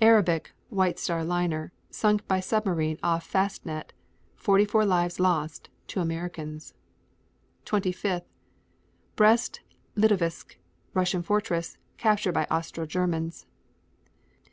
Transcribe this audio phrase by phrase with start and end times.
[0.00, 3.92] Arabic, White Star liner, sunk by submarine off Fastnet;
[4.36, 6.74] 44 lives lost; 2 Americans.
[7.64, 8.22] 25.
[9.16, 9.62] Brest
[9.96, 10.56] Litovsk,
[10.92, 13.46] Russian fortress, captured by Austro Germans.